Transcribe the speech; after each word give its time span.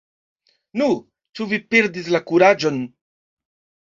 Nu, 0.81 0.85
ĉu 1.39 1.45
vi 1.51 1.59
perdis 1.73 2.09
la 2.15 2.21
kuraĝon? 2.31 2.81